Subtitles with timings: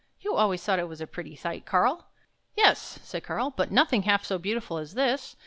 [0.19, 2.07] "You always thought it was a pretty sight, Karl."
[2.57, 5.35] "Yes," said Karl," but nothing half so beautiful as this.